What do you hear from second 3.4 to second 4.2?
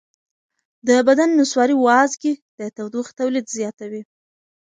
زیاتوي.